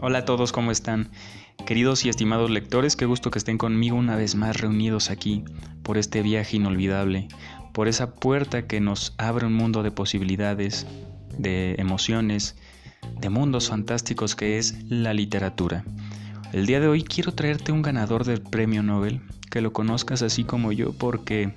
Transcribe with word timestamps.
Hola 0.00 0.18
a 0.20 0.24
todos, 0.24 0.52
¿cómo 0.52 0.70
están? 0.70 1.10
Queridos 1.66 2.04
y 2.04 2.08
estimados 2.08 2.50
lectores, 2.50 2.96
qué 2.96 3.04
gusto 3.04 3.30
que 3.30 3.38
estén 3.38 3.58
conmigo 3.58 3.96
una 3.96 4.16
vez 4.16 4.36
más 4.36 4.56
reunidos 4.56 5.10
aquí 5.10 5.44
por 5.82 5.98
este 5.98 6.22
viaje 6.22 6.56
inolvidable, 6.56 7.28
por 7.72 7.88
esa 7.88 8.14
puerta 8.14 8.66
que 8.66 8.80
nos 8.80 9.14
abre 9.18 9.46
un 9.46 9.54
mundo 9.54 9.82
de 9.82 9.90
posibilidades, 9.90 10.86
de 11.36 11.74
emociones, 11.78 12.56
de 13.20 13.28
mundos 13.28 13.68
fantásticos 13.68 14.34
que 14.34 14.56
es 14.58 14.82
la 14.88 15.12
literatura. 15.12 15.84
El 16.52 16.64
día 16.64 16.80
de 16.80 16.88
hoy 16.88 17.02
quiero 17.02 17.32
traerte 17.32 17.72
un 17.72 17.82
ganador 17.82 18.24
del 18.24 18.40
premio 18.40 18.82
Nobel, 18.82 19.20
que 19.50 19.60
lo 19.60 19.72
conozcas 19.72 20.22
así 20.22 20.44
como 20.44 20.72
yo 20.72 20.92
porque 20.92 21.52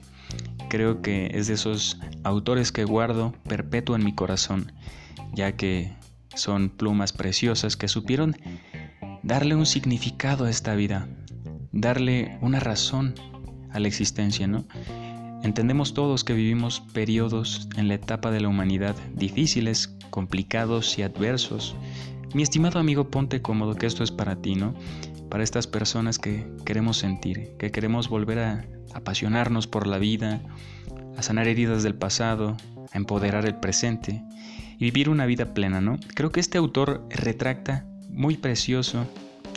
creo 0.70 1.02
que 1.02 1.32
es 1.34 1.48
de 1.48 1.56
esos 1.56 2.00
autores 2.24 2.72
que 2.72 2.86
guardo 2.86 3.34
perpetuo 3.48 3.96
en 3.96 4.06
mi 4.06 4.14
corazón, 4.14 4.72
ya 5.34 5.54
que 5.54 5.94
son 6.36 6.70
plumas 6.70 7.12
preciosas 7.14 7.76
que 7.76 7.88
supieron 7.88 8.38
darle 9.24 9.56
un 9.56 9.66
significado 9.66 10.46
a 10.46 10.50
esta 10.50 10.76
vida, 10.76 11.08
darle 11.72 12.38
una 12.42 12.60
razón 12.60 13.16
a 13.72 13.80
la 13.80 13.88
existencia, 13.88 14.48
¿no? 14.48 14.66
Entendemos 15.44 15.94
todos 15.94 16.24
que 16.24 16.34
vivimos 16.34 16.82
periodos 16.94 17.68
en 17.76 17.88
la 17.88 17.96
etapa 17.96 18.30
de 18.32 18.42
la 18.42 18.48
humanidad 18.48 18.96
difíciles, 19.16 19.96
complicados 20.10 20.98
y 21.00 21.02
adversos. 21.02 21.76
Mi 22.34 22.44
estimado 22.44 22.80
amigo, 22.80 23.10
ponte 23.10 23.42
cómodo 23.42 23.76
que 23.76 23.88
esto 23.88 24.04
es 24.04 24.12
para 24.12 24.36
ti, 24.36 24.56
¿no? 24.56 24.76
Para 25.32 25.46
estas 25.46 25.66
personas 25.66 26.20
que 26.20 26.46
queremos 26.66 26.98
sentir, 26.98 27.56
que 27.58 27.72
queremos 27.72 28.10
volver 28.10 28.40
a 28.40 28.66
apasionarnos 28.94 29.66
por 29.66 29.88
la 29.88 29.98
vida, 29.98 30.42
a 31.18 31.24
sanar 31.24 31.48
heridas 31.48 31.84
del 31.84 31.96
pasado, 31.96 32.58
a 32.92 32.98
empoderar 32.98 33.46
el 33.46 33.56
presente 33.56 34.22
y 34.78 34.84
vivir 34.84 35.10
una 35.10 35.26
vida 35.26 35.54
plena, 35.54 35.80
¿no? 35.80 35.98
Creo 36.16 36.34
que 36.34 36.42
este 36.42 36.58
autor 36.58 37.08
retracta 37.10 37.86
muy 38.10 38.36
precioso, 38.36 39.08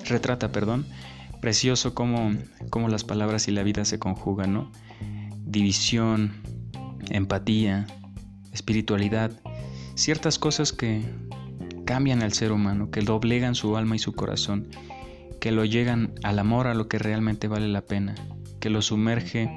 retrata, 0.06 0.52
perdón, 0.52 0.86
precioso 1.40 1.92
cómo, 1.92 2.32
cómo 2.70 2.88
las 2.88 3.02
palabras 3.02 3.48
y 3.48 3.50
la 3.50 3.64
vida 3.64 3.84
se 3.84 3.98
conjugan, 3.98 4.54
¿no? 4.54 4.70
División, 5.44 6.34
empatía, 7.10 7.86
espiritualidad, 8.52 9.32
ciertas 9.96 10.38
cosas 10.38 10.72
que 10.72 11.02
cambian 11.84 12.22
al 12.22 12.32
ser 12.32 12.52
humano, 12.52 12.92
que 12.92 13.00
doblegan 13.00 13.56
su 13.56 13.76
alma 13.76 13.96
y 13.96 13.98
su 13.98 14.12
corazón, 14.12 14.68
que 15.44 15.52
lo 15.52 15.66
llegan 15.66 16.14
al 16.22 16.38
amor 16.38 16.68
a 16.68 16.72
lo 16.72 16.88
que 16.88 16.98
realmente 16.98 17.48
vale 17.48 17.68
la 17.68 17.82
pena, 17.82 18.14
que 18.60 18.70
lo 18.70 18.80
sumerge 18.80 19.54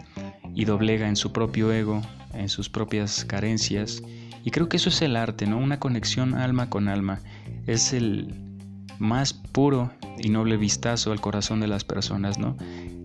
y 0.53 0.65
doblega 0.65 1.07
en 1.07 1.15
su 1.15 1.31
propio 1.31 1.71
ego, 1.71 2.01
en 2.33 2.49
sus 2.49 2.67
propias 2.67 3.23
carencias 3.23 4.03
y 4.43 4.51
creo 4.51 4.67
que 4.67 4.75
eso 4.75 4.89
es 4.89 5.01
el 5.01 5.15
arte, 5.15 5.47
¿no? 5.47 5.57
Una 5.57 5.79
conexión 5.79 6.33
alma 6.33 6.69
con 6.69 6.89
alma. 6.89 7.21
Es 7.67 7.93
el 7.93 8.35
más 8.99 9.31
puro 9.31 9.89
y 10.17 10.27
noble 10.27 10.57
vistazo 10.57 11.13
al 11.13 11.21
corazón 11.21 11.61
de 11.61 11.67
las 11.67 11.85
personas, 11.85 12.37
¿no? 12.37 12.57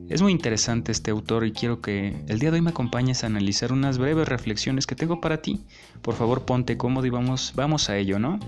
Es 0.08 0.20
muy 0.20 0.32
interesante 0.32 0.90
este 0.90 1.12
autor 1.12 1.46
y 1.46 1.52
quiero 1.52 1.80
que 1.80 2.16
el 2.26 2.40
día 2.40 2.50
de 2.50 2.56
hoy 2.56 2.62
me 2.62 2.70
acompañes 2.70 3.22
a 3.22 3.28
analizar 3.28 3.72
unas 3.72 3.98
breves 3.98 4.26
reflexiones 4.26 4.88
que 4.88 4.96
tengo 4.96 5.20
para 5.20 5.40
ti. 5.40 5.60
Por 6.02 6.16
favor, 6.16 6.46
ponte 6.46 6.76
cómodo 6.76 7.06
y 7.06 7.10
vamos, 7.10 7.52
vamos 7.54 7.88
a 7.88 7.96
ello, 7.96 8.18
¿no? 8.18 8.40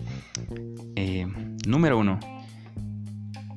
Eh, 0.96 1.24
número 1.68 1.98
uno. 2.00 2.18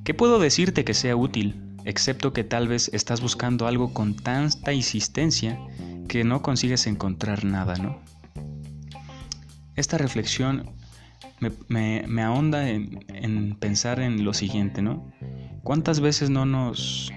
¿Qué 0.08 0.14
puedo 0.14 0.40
decirte 0.40 0.86
que 0.86 0.94
sea 0.94 1.18
útil? 1.18 1.76
Excepto 1.84 2.32
que 2.32 2.46
tal 2.46 2.70
vez 2.70 2.90
estás 2.94 3.20
buscando 3.20 3.68
algo 3.68 3.94
con 3.94 4.16
tanta 4.16 4.72
insistencia 4.72 5.60
que 6.08 6.24
no 6.24 6.42
consigues 6.42 6.88
encontrar 6.88 7.44
nada, 7.44 7.76
¿no? 7.76 8.00
Esta 9.76 9.98
reflexión 9.98 10.72
me, 11.68 12.24
ahonda 12.24 12.70
en, 12.70 13.58
pensar 13.60 14.00
en 14.00 14.24
lo 14.24 14.34
siguiente, 14.34 14.82
¿no? 14.82 15.12
¿Cuántas 15.64 16.00
veces 16.00 16.30
no 16.30 16.46
nos 16.46 17.12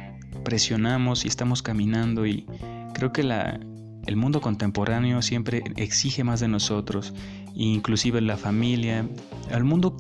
presionamos 0.45 1.25
y 1.25 1.29
estamos 1.29 1.63
caminando 1.63 2.27
y 2.27 2.45
creo 2.93 3.13
que 3.13 3.21
el 3.21 4.17
mundo 4.17 4.41
contemporáneo 4.41 5.23
siempre 5.23 5.63
exige 5.77 6.25
más 6.25 6.41
de 6.41 6.49
nosotros, 6.49 7.15
inclusive 7.55 8.21
la 8.21 8.37
familia, 8.37 9.09
el 9.49 9.63
mundo 9.63 9.97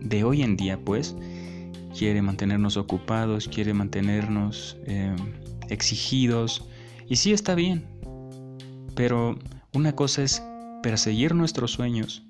de 0.00 0.24
hoy 0.24 0.40
en 0.40 0.56
día, 0.56 0.78
pues, 0.82 1.14
quiere 1.96 2.22
mantenernos 2.22 2.76
ocupados, 2.76 3.48
quiere 3.48 3.74
mantenernos 3.74 4.76
eh, 4.86 5.14
exigidos, 5.68 6.64
y 7.08 7.16
sí 7.16 7.32
está 7.32 7.54
bien, 7.54 7.84
pero 8.94 9.38
una 9.74 9.94
cosa 9.94 10.22
es 10.22 10.42
perseguir 10.82 11.34
nuestros 11.34 11.72
sueños 11.72 12.22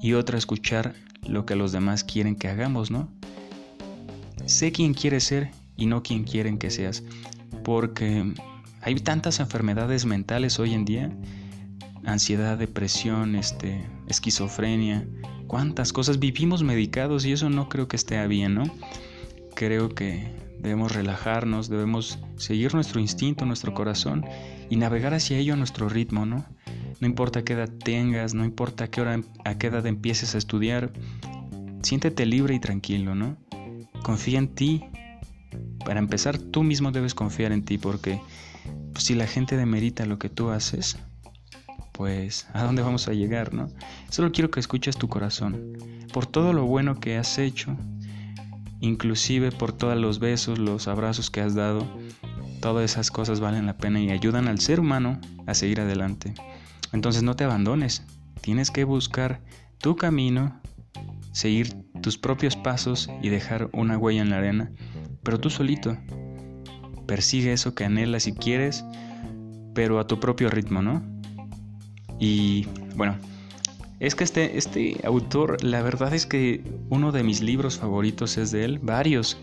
y 0.00 0.14
otra 0.14 0.38
escuchar 0.38 0.94
lo 1.26 1.46
que 1.46 1.56
los 1.56 1.72
demás 1.72 2.04
quieren 2.04 2.36
que 2.36 2.48
hagamos, 2.48 2.90
¿no? 2.90 3.08
Sé 4.46 4.72
quién 4.72 4.94
quieres 4.94 5.24
ser 5.24 5.50
y 5.76 5.86
no 5.86 6.02
quién 6.02 6.24
quieren 6.24 6.58
que 6.58 6.70
seas, 6.70 7.04
porque 7.62 8.34
hay 8.80 8.94
tantas 8.96 9.38
enfermedades 9.38 10.04
mentales 10.04 10.58
hoy 10.58 10.74
en 10.74 10.84
día, 10.84 11.12
ansiedad, 12.04 12.58
depresión, 12.58 13.36
este, 13.36 13.86
esquizofrenia, 14.08 15.06
cuántas 15.52 15.92
cosas 15.92 16.18
vivimos 16.18 16.62
medicados 16.62 17.26
y 17.26 17.32
eso 17.32 17.50
no 17.50 17.68
creo 17.68 17.86
que 17.86 17.96
esté 17.96 18.26
bien, 18.26 18.54
¿no? 18.54 18.62
Creo 19.54 19.90
que 19.90 20.34
debemos 20.58 20.92
relajarnos, 20.92 21.68
debemos 21.68 22.18
seguir 22.38 22.72
nuestro 22.72 23.00
instinto, 23.00 23.44
nuestro 23.44 23.74
corazón 23.74 24.24
y 24.70 24.76
navegar 24.76 25.12
hacia 25.12 25.36
ello 25.36 25.52
a 25.52 25.58
nuestro 25.58 25.90
ritmo, 25.90 26.24
¿no? 26.24 26.46
No 27.00 27.06
importa 27.06 27.44
qué 27.44 27.52
edad 27.52 27.68
tengas, 27.68 28.32
no 28.32 28.46
importa 28.46 28.84
a 28.84 28.88
qué, 28.88 29.02
hora, 29.02 29.20
a 29.44 29.58
qué 29.58 29.66
edad 29.66 29.84
empieces 29.84 30.34
a 30.34 30.38
estudiar, 30.38 30.90
siéntete 31.82 32.24
libre 32.24 32.54
y 32.54 32.58
tranquilo, 32.58 33.14
¿no? 33.14 33.36
Confía 34.02 34.38
en 34.38 34.48
ti. 34.48 34.82
Para 35.84 35.98
empezar, 35.98 36.38
tú 36.38 36.62
mismo 36.62 36.92
debes 36.92 37.14
confiar 37.14 37.52
en 37.52 37.62
ti 37.62 37.76
porque 37.76 38.22
pues, 38.94 39.04
si 39.04 39.14
la 39.14 39.26
gente 39.26 39.58
demerita 39.58 40.06
lo 40.06 40.18
que 40.18 40.30
tú 40.30 40.48
haces, 40.48 40.96
pues 41.92 42.46
¿a 42.54 42.62
dónde 42.64 42.80
vamos 42.80 43.06
a 43.06 43.12
llegar, 43.12 43.52
no? 43.52 43.68
Solo 44.12 44.30
quiero 44.30 44.50
que 44.50 44.60
escuches 44.60 44.98
tu 44.98 45.08
corazón. 45.08 45.72
Por 46.12 46.26
todo 46.26 46.52
lo 46.52 46.66
bueno 46.66 47.00
que 47.00 47.16
has 47.16 47.38
hecho, 47.38 47.78
inclusive 48.78 49.50
por 49.52 49.72
todos 49.72 49.96
los 49.96 50.18
besos, 50.18 50.58
los 50.58 50.86
abrazos 50.86 51.30
que 51.30 51.40
has 51.40 51.54
dado, 51.54 51.88
todas 52.60 52.84
esas 52.84 53.10
cosas 53.10 53.40
valen 53.40 53.64
la 53.64 53.78
pena 53.78 54.00
y 54.00 54.10
ayudan 54.10 54.48
al 54.48 54.60
ser 54.60 54.80
humano 54.80 55.18
a 55.46 55.54
seguir 55.54 55.80
adelante. 55.80 56.34
Entonces 56.92 57.22
no 57.22 57.36
te 57.36 57.44
abandones, 57.44 58.04
tienes 58.42 58.70
que 58.70 58.84
buscar 58.84 59.40
tu 59.78 59.96
camino, 59.96 60.60
seguir 61.32 61.72
tus 62.02 62.18
propios 62.18 62.54
pasos 62.54 63.08
y 63.22 63.30
dejar 63.30 63.70
una 63.72 63.96
huella 63.96 64.20
en 64.20 64.28
la 64.28 64.36
arena, 64.36 64.72
pero 65.22 65.40
tú 65.40 65.48
solito. 65.48 65.96
Persigue 67.06 67.54
eso 67.54 67.74
que 67.74 67.86
anhelas 67.86 68.26
y 68.26 68.34
quieres, 68.34 68.84
pero 69.72 69.98
a 69.98 70.06
tu 70.06 70.20
propio 70.20 70.50
ritmo, 70.50 70.82
¿no? 70.82 71.02
Y 72.20 72.66
bueno, 72.94 73.16
es 74.02 74.16
que 74.16 74.24
este, 74.24 74.58
este 74.58 74.96
autor, 75.04 75.62
la 75.62 75.80
verdad 75.80 76.12
es 76.12 76.26
que 76.26 76.60
uno 76.90 77.12
de 77.12 77.22
mis 77.22 77.40
libros 77.40 77.78
favoritos 77.78 78.36
es 78.36 78.50
de 78.50 78.64
él, 78.64 78.80
varios. 78.82 79.38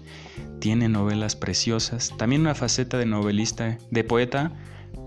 Tiene 0.59 0.90
novelas 0.90 1.38
preciosas, 1.38 2.12
también 2.18 2.42
una 2.42 2.56
faceta 2.56 2.98
de 2.98 3.06
novelista, 3.06 3.78
de 3.90 4.03
poeta, 4.03 4.52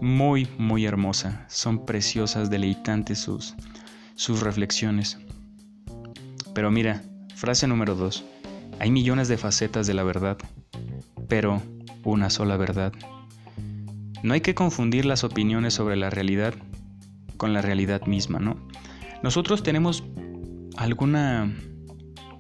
muy, 0.01 0.49
muy 0.57 0.87
hermosa. 0.87 1.45
Son 1.51 1.85
preciosas, 1.85 2.49
deleitantes 2.49 3.19
sus, 3.19 3.55
sus 4.15 4.41
reflexiones. 4.41 5.19
Pero 6.55 6.71
mira, 6.71 7.03
frase 7.35 7.67
número 7.67 7.95
dos. 7.95 8.25
Hay 8.79 8.91
millones 8.91 9.29
de 9.29 9.37
facetas 9.37 9.87
de 9.87 9.93
la 9.93 10.03
verdad, 10.03 10.39
pero 11.29 11.61
una 12.05 12.31
sola 12.31 12.57
verdad. 12.57 12.95
No 14.23 14.33
hay 14.33 14.41
que 14.41 14.55
confundir 14.55 15.05
las 15.05 15.25
opiniones 15.25 15.75
sobre 15.75 15.97
la 15.97 16.09
realidad 16.09 16.55
con 17.37 17.53
la 17.53 17.61
realidad 17.61 18.07
misma, 18.07 18.39
¿no? 18.39 18.57
Nosotros 19.23 19.63
tenemos 19.63 20.05
alguna 20.77 21.55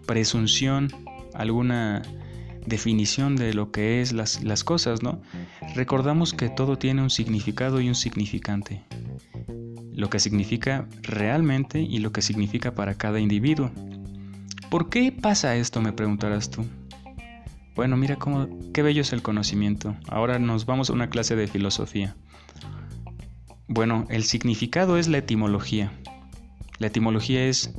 presunción, 0.06 0.88
alguna 1.34 2.02
definición 2.66 3.36
de 3.36 3.54
lo 3.54 3.70
que 3.70 4.00
es 4.00 4.12
las, 4.12 4.42
las 4.42 4.64
cosas, 4.64 5.02
¿no? 5.02 5.22
Recordamos 5.74 6.32
que 6.32 6.48
todo 6.48 6.78
tiene 6.78 7.02
un 7.02 7.10
significado 7.10 7.80
y 7.80 7.88
un 7.88 7.94
significante. 7.94 8.82
Lo 9.92 10.08
que 10.10 10.18
significa 10.18 10.88
realmente 11.02 11.80
y 11.80 11.98
lo 11.98 12.12
que 12.12 12.22
significa 12.22 12.74
para 12.74 12.94
cada 12.94 13.20
individuo. 13.20 13.70
¿Por 14.70 14.88
qué 14.88 15.12
pasa 15.12 15.56
esto? 15.56 15.82
me 15.82 15.92
preguntarás 15.92 16.50
tú. 16.50 16.64
Bueno, 17.74 17.96
mira 17.96 18.16
cómo 18.16 18.48
qué 18.72 18.82
bello 18.82 19.02
es 19.02 19.12
el 19.12 19.22
conocimiento. 19.22 19.96
Ahora 20.08 20.38
nos 20.38 20.66
vamos 20.66 20.90
a 20.90 20.92
una 20.92 21.10
clase 21.10 21.36
de 21.36 21.46
filosofía. 21.46 22.16
Bueno, 23.66 24.06
el 24.10 24.24
significado 24.24 24.98
es 24.98 25.08
la 25.08 25.18
etimología. 25.18 25.92
La 26.78 26.88
etimología 26.88 27.44
es 27.44 27.72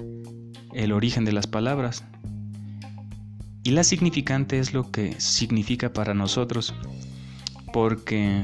el 0.74 0.92
origen 0.92 1.26
de 1.26 1.32
las 1.32 1.48
palabras. 1.48 2.04
Y 3.64 3.72
la 3.72 3.84
significante 3.84 4.60
es 4.60 4.74
lo 4.74 4.92
que 4.92 5.20
significa 5.20 5.94
para 5.94 6.14
nosotros, 6.14 6.74
porque 7.72 8.44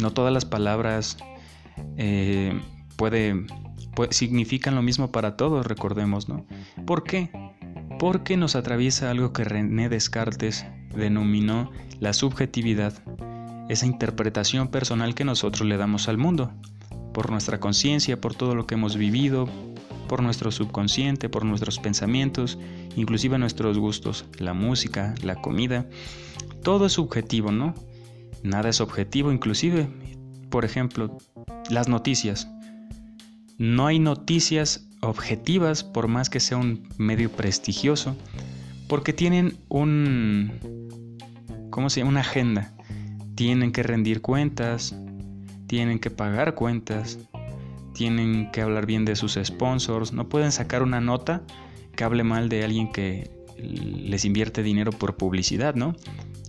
no 0.00 0.12
todas 0.12 0.32
las 0.32 0.46
palabras 0.46 1.18
eh, 1.96 2.58
puede 2.96 3.44
significan 4.10 4.74
lo 4.74 4.82
mismo 4.82 5.12
para 5.12 5.36
todos, 5.36 5.66
recordemos, 5.66 6.28
¿no? 6.28 6.46
¿Por 6.86 7.04
qué? 7.04 7.30
Porque 7.98 8.36
nos 8.36 8.56
atraviesa 8.56 9.10
algo 9.10 9.32
que 9.32 9.44
René 9.44 9.88
Descartes 9.88 10.64
denominó 10.94 11.70
la 11.98 12.12
subjetividad, 12.14 12.94
esa 13.68 13.86
interpretación 13.86 14.68
personal 14.68 15.14
que 15.14 15.24
nosotros 15.24 15.68
le 15.68 15.76
damos 15.76 16.08
al 16.08 16.16
mundo, 16.16 16.52
por 17.20 17.30
nuestra 17.30 17.60
conciencia, 17.60 18.18
por 18.18 18.34
todo 18.34 18.54
lo 18.54 18.66
que 18.66 18.76
hemos 18.76 18.96
vivido, 18.96 19.46
por 20.08 20.22
nuestro 20.22 20.50
subconsciente, 20.50 21.28
por 21.28 21.44
nuestros 21.44 21.78
pensamientos, 21.78 22.58
inclusive 22.96 23.36
nuestros 23.36 23.76
gustos, 23.76 24.24
la 24.38 24.54
música, 24.54 25.14
la 25.22 25.34
comida, 25.34 25.84
todo 26.62 26.86
es 26.86 26.94
subjetivo, 26.94 27.52
¿no? 27.52 27.74
Nada 28.42 28.70
es 28.70 28.80
objetivo, 28.80 29.32
inclusive, 29.32 29.90
por 30.48 30.64
ejemplo, 30.64 31.18
las 31.68 31.88
noticias. 31.88 32.48
No 33.58 33.86
hay 33.86 33.98
noticias 33.98 34.88
objetivas 35.02 35.84
por 35.84 36.08
más 36.08 36.30
que 36.30 36.40
sea 36.40 36.56
un 36.56 36.88
medio 36.96 37.30
prestigioso, 37.30 38.16
porque 38.88 39.12
tienen 39.12 39.58
un 39.68 40.88
¿cómo 41.68 41.90
se 41.90 42.00
llama? 42.00 42.12
una 42.12 42.20
agenda. 42.20 42.72
Tienen 43.34 43.72
que 43.72 43.82
rendir 43.82 44.22
cuentas, 44.22 44.96
tienen 45.70 46.00
que 46.00 46.10
pagar 46.10 46.56
cuentas, 46.56 47.20
tienen 47.94 48.50
que 48.50 48.60
hablar 48.60 48.86
bien 48.86 49.04
de 49.04 49.14
sus 49.14 49.38
sponsors, 49.40 50.12
no 50.12 50.28
pueden 50.28 50.50
sacar 50.50 50.82
una 50.82 51.00
nota 51.00 51.44
que 51.94 52.02
hable 52.02 52.24
mal 52.24 52.48
de 52.48 52.64
alguien 52.64 52.90
que 52.90 53.30
les 53.56 54.24
invierte 54.24 54.64
dinero 54.64 54.90
por 54.90 55.16
publicidad, 55.16 55.76
¿no? 55.76 55.94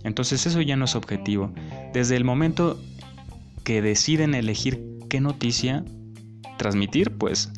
Entonces 0.02 0.44
eso 0.44 0.60
ya 0.60 0.74
no 0.74 0.86
es 0.86 0.96
objetivo. 0.96 1.52
Desde 1.92 2.16
el 2.16 2.24
momento 2.24 2.82
que 3.62 3.80
deciden 3.80 4.34
elegir 4.34 4.84
qué 5.08 5.20
noticia 5.20 5.84
transmitir, 6.58 7.12
pues 7.12 7.52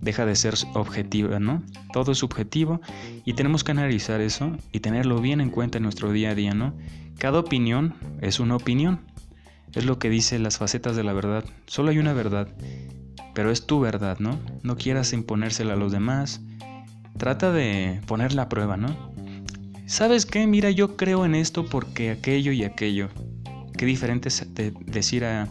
deja 0.00 0.24
de 0.26 0.36
ser 0.36 0.54
objetiva, 0.74 1.40
¿no? 1.40 1.64
Todo 1.92 2.12
es 2.12 2.18
subjetivo 2.18 2.80
y 3.24 3.32
tenemos 3.32 3.64
que 3.64 3.72
analizar 3.72 4.20
eso 4.20 4.56
y 4.70 4.78
tenerlo 4.78 5.20
bien 5.20 5.40
en 5.40 5.50
cuenta 5.50 5.78
en 5.78 5.82
nuestro 5.82 6.12
día 6.12 6.30
a 6.30 6.34
día, 6.36 6.54
¿no? 6.54 6.72
Cada 7.18 7.40
opinión 7.40 7.96
es 8.20 8.38
una 8.38 8.54
opinión. 8.54 9.09
Es 9.74 9.84
lo 9.84 9.98
que 9.98 10.10
dice 10.10 10.38
las 10.38 10.58
facetas 10.58 10.96
de 10.96 11.04
la 11.04 11.12
verdad. 11.12 11.44
Solo 11.66 11.90
hay 11.90 11.98
una 11.98 12.12
verdad 12.12 12.48
pero 13.34 13.50
es 13.50 13.66
tu 13.66 13.80
verdad, 13.80 14.18
¿no? 14.18 14.38
No 14.62 14.76
quieras 14.76 15.12
imponérsela 15.12 15.74
a 15.74 15.76
los 15.76 15.92
demás. 15.92 16.40
Trata 17.16 17.52
de 17.52 18.00
poner 18.06 18.34
la 18.34 18.48
prueba, 18.48 18.76
¿no? 18.76 19.14
¿Sabes 19.86 20.26
qué? 20.26 20.46
Mira, 20.46 20.70
yo 20.70 20.96
creo 20.96 21.24
en 21.24 21.34
esto 21.34 21.66
porque 21.66 22.10
aquello 22.10 22.52
y 22.52 22.64
aquello. 22.64 23.08
Qué 23.76 23.86
diferente 23.86 24.28
es 24.28 24.46
decir 24.86 25.24
a 25.24 25.48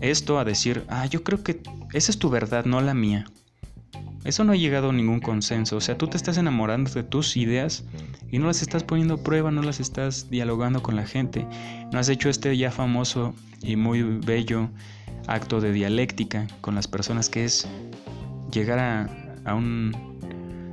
esto 0.00 0.38
a 0.38 0.44
decir, 0.44 0.84
ah, 0.88 1.06
yo 1.06 1.22
creo 1.22 1.42
que 1.42 1.60
esa 1.92 2.10
es 2.10 2.18
tu 2.18 2.30
verdad, 2.30 2.64
no 2.64 2.80
la 2.80 2.94
mía. 2.94 3.26
Eso 4.24 4.44
no 4.44 4.52
ha 4.52 4.56
llegado 4.56 4.90
a 4.90 4.92
ningún 4.92 5.20
consenso. 5.20 5.76
O 5.76 5.80
sea, 5.80 5.98
tú 5.98 6.06
te 6.06 6.16
estás 6.16 6.38
enamorando 6.38 6.90
de 6.92 7.02
tus 7.02 7.36
ideas 7.36 7.84
y 8.30 8.38
no 8.38 8.46
las 8.46 8.62
estás 8.62 8.84
poniendo 8.84 9.14
a 9.14 9.22
prueba, 9.22 9.50
no 9.50 9.62
las 9.62 9.80
estás 9.80 10.30
dialogando 10.30 10.82
con 10.82 10.94
la 10.94 11.06
gente. 11.06 11.46
No 11.92 11.98
has 11.98 12.08
hecho 12.08 12.28
este 12.28 12.56
ya 12.56 12.70
famoso 12.70 13.34
y 13.62 13.76
muy 13.76 14.02
bello 14.02 14.70
acto 15.26 15.60
de 15.60 15.72
dialéctica 15.72 16.46
con 16.60 16.74
las 16.74 16.86
personas 16.88 17.28
que 17.28 17.44
es 17.44 17.66
llegar 18.52 18.78
a, 19.44 19.54
un, 19.54 19.92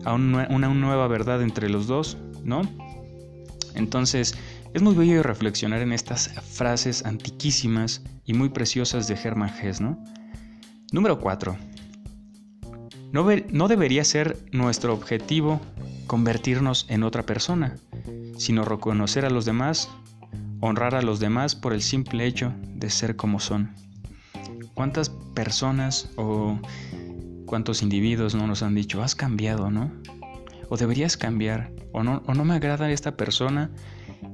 a 0.05 0.13
una, 0.13 0.67
nueva 0.69 1.07
verdad 1.07 1.41
entre 1.41 1.69
los 1.69 1.87
dos, 1.87 2.17
¿no? 2.43 2.61
Entonces, 3.73 4.35
es 4.73 4.81
muy 4.81 4.93
bello 4.93 5.23
reflexionar 5.23 5.81
en 5.81 5.93
estas 5.93 6.29
frases 6.43 7.05
antiquísimas 7.05 8.03
y 8.25 8.33
muy 8.33 8.49
preciosas 8.49 9.07
de 9.07 9.15
Hermann 9.15 9.51
Hesse, 9.59 9.81
¿no? 9.81 9.97
Número 10.91 11.19
4. 11.19 11.68
No, 13.11 13.27
no 13.51 13.67
debería 13.67 14.03
ser 14.03 14.37
nuestro 14.51 14.93
objetivo 14.93 15.59
convertirnos 16.07 16.85
en 16.89 17.03
otra 17.03 17.23
persona, 17.23 17.75
sino 18.37 18.65
reconocer 18.65 19.25
a 19.25 19.29
los 19.29 19.45
demás, 19.45 19.89
honrar 20.59 20.95
a 20.95 21.01
los 21.01 21.19
demás 21.19 21.55
por 21.55 21.73
el 21.73 21.81
simple 21.81 22.25
hecho 22.25 22.53
de 22.75 22.89
ser 22.89 23.15
como 23.15 23.39
son. 23.39 23.75
¿Cuántas 24.73 25.09
personas 25.09 26.09
o 26.15 26.59
cuántos 27.45 27.81
individuos 27.81 28.35
no 28.35 28.45
nos 28.47 28.61
han 28.61 28.75
dicho, 28.75 29.01
has 29.01 29.15
cambiado, 29.15 29.71
¿no? 29.71 29.91
O 30.69 30.77
deberías 30.77 31.17
cambiar, 31.17 31.71
o 31.91 32.03
no, 32.03 32.21
no 32.21 32.45
me 32.45 32.53
agrada 32.53 32.91
esta 32.91 33.17
persona 33.17 33.71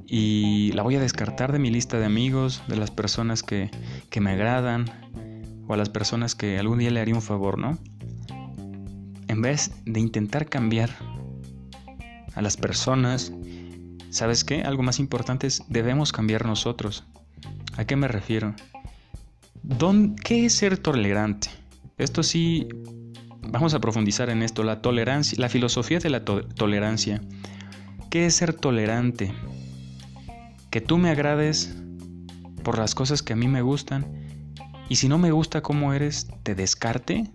y 0.06 0.72
la 0.74 0.84
voy 0.84 0.96
a 0.96 1.00
descartar 1.00 1.52
de 1.52 1.60
mi 1.60 1.70
lista 1.72 1.98
de 1.98 2.06
amigos, 2.06 2.62
de 2.68 2.76
las 2.76 2.92
personas 2.92 3.42
que, 3.42 3.72
que 4.10 4.20
me 4.20 4.32
agradan, 4.32 4.86
o 5.68 5.74
a 5.74 5.78
las 5.78 5.90
personas 5.90 6.36
que 6.36 6.60
algún 6.60 6.80
día 6.80 6.92
le 6.92 7.00
haría 7.00 7.16
un 7.16 7.22
favor, 7.22 7.58
¿no? 7.58 7.80
En 9.36 9.42
vez 9.42 9.70
de 9.84 10.00
intentar 10.00 10.48
cambiar 10.48 10.92
a 12.36 12.42
las 12.42 12.56
personas, 12.56 13.34
¿sabes 14.10 14.46
qué? 14.46 14.62
Algo 14.62 14.82
más 14.82 14.98
importante 14.98 15.46
es 15.46 15.62
debemos 15.68 16.14
cambiar 16.14 16.46
nosotros. 16.46 17.04
¿A 17.76 17.84
qué 17.84 17.98
me 17.98 18.08
refiero? 18.08 18.56
¿Qué 20.24 20.46
es 20.46 20.54
ser 20.54 20.78
tolerante? 20.78 21.50
Esto 21.98 22.24
sí, 22.24 22.70
vamos 23.42 23.74
a 23.74 23.82
profundizar 23.82 24.30
en 24.30 24.42
esto, 24.42 24.64
la 24.64 24.82
tolerancia, 24.82 25.38
la 25.38 25.50
filosofía 25.50 26.00
de 26.00 26.12
la 26.12 26.24
tolerancia. 26.24 27.20
¿Qué 28.10 28.28
es 28.28 28.36
ser 28.36 28.54
tolerante? 28.54 29.34
Que 30.70 30.80
tú 30.80 30.98
me 30.98 31.10
agrades 31.10 31.76
por 32.64 32.78
las 32.78 32.96
cosas 32.96 33.22
que 33.22 33.34
a 33.34 33.36
mí 33.36 33.50
me 33.50 33.62
gustan 33.62 34.06
y 34.88 34.96
si 34.96 35.10
no 35.10 35.18
me 35.18 35.32
gusta 35.32 35.62
cómo 35.62 35.92
eres, 35.92 36.30
te 36.44 36.56
descarte 36.56 37.35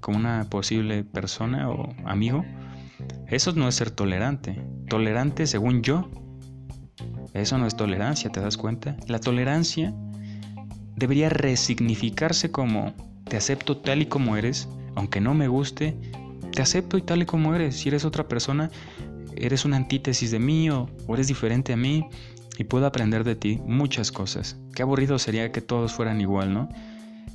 como 0.00 0.18
una 0.18 0.48
posible 0.50 1.04
persona 1.04 1.70
o 1.70 1.94
amigo. 2.04 2.44
Eso 3.26 3.52
no 3.52 3.68
es 3.68 3.74
ser 3.74 3.90
tolerante. 3.90 4.60
Tolerante, 4.88 5.46
según 5.46 5.82
yo, 5.82 6.08
eso 7.34 7.58
no 7.58 7.66
es 7.66 7.76
tolerancia, 7.76 8.30
¿te 8.30 8.40
das 8.40 8.56
cuenta? 8.56 8.96
La 9.06 9.20
tolerancia 9.20 9.94
debería 10.96 11.28
resignificarse 11.28 12.50
como 12.50 12.94
te 13.24 13.36
acepto 13.36 13.76
tal 13.76 14.02
y 14.02 14.06
como 14.06 14.36
eres, 14.36 14.68
aunque 14.94 15.20
no 15.20 15.34
me 15.34 15.48
guste, 15.48 15.96
te 16.52 16.62
acepto 16.62 16.98
y 16.98 17.02
tal 17.02 17.22
y 17.22 17.26
como 17.26 17.54
eres. 17.54 17.76
Si 17.76 17.88
eres 17.88 18.04
otra 18.04 18.26
persona, 18.26 18.70
eres 19.36 19.64
una 19.64 19.76
antítesis 19.76 20.30
de 20.30 20.38
mí 20.38 20.70
o, 20.70 20.88
eres 21.10 21.28
diferente 21.28 21.72
a 21.72 21.76
mí 21.76 22.08
y 22.58 22.64
puedo 22.64 22.86
aprender 22.86 23.22
de 23.24 23.36
ti 23.36 23.60
muchas 23.64 24.10
cosas. 24.10 24.56
Qué 24.74 24.82
aburrido 24.82 25.18
sería 25.18 25.52
que 25.52 25.60
todos 25.60 25.92
fueran 25.92 26.20
igual, 26.20 26.52
¿no? 26.52 26.68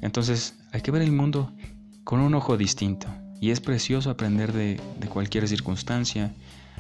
Entonces 0.01 0.59
hay 0.71 0.81
que 0.81 0.91
ver 0.91 1.01
el 1.01 1.11
mundo 1.11 1.53
con 2.03 2.19
un 2.19 2.35
ojo 2.35 2.57
distinto. 2.57 3.07
Y 3.39 3.51
es 3.51 3.59
precioso 3.59 4.09
aprender 4.09 4.53
de, 4.53 4.79
cualquier 5.09 5.47
circunstancia, 5.47 6.33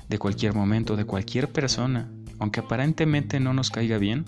de 0.07 0.17
cualquier 0.17 0.53
momento, 0.53 0.95
de 0.95 1.05
cualquier 1.05 1.51
persona. 1.51 2.09
Aunque 2.39 2.61
aparentemente 2.61 3.39
no 3.39 3.53
nos 3.53 3.69
caiga 3.69 3.97
bien, 3.97 4.25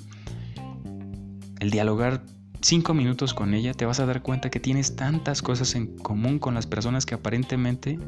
el 1.60 1.72
dialogar 1.72 2.24
cinco 2.62 2.94
minutos 2.94 3.34
con 3.34 3.54
ella, 3.54 3.74
te 3.74 3.86
vas 3.86 4.00
a 4.00 4.06
dar 4.06 4.22
cuenta 4.22 4.50
que 4.50 4.60
tienes 4.60 4.96
tantas 4.96 5.42
cosas 5.42 5.76
en 5.76 5.98
común 5.98 6.40
con 6.40 6.56
las 6.56 6.68
personas 6.68 7.06
que 7.06 7.16
aparentemente 7.16 8.00